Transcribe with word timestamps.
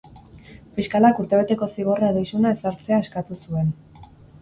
Fiskalak 0.77 1.21
urtebeteko 1.25 1.69
zigorra 1.77 2.11
edo 2.15 2.25
isuna 2.25 2.57
ezartzea 2.59 3.03
eskatu 3.07 3.43
zuen. 3.47 3.73